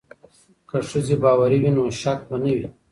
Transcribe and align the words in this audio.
که 0.69 0.77
ښځې 0.89 1.15
باوري 1.23 1.57
وي 1.61 1.71
نو 1.77 1.83
شک 2.01 2.19
به 2.29 2.37
نه 2.43 2.51
وي. 2.57 2.67